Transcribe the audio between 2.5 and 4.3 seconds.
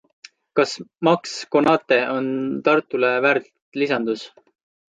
Tartule väärt lisandus?